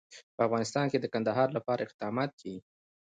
[0.35, 2.61] په افغانستان کې د کندهار لپاره اقدامات کېږي.